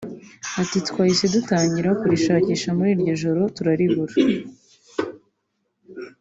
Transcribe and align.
Ati 0.61 0.77
“Twahise 0.87 1.25
dutangira 1.35 1.97
kurishakisha 1.99 2.67
muri 2.77 2.89
iryo 2.95 3.13
joro 3.21 3.41
turaribura 3.55 4.15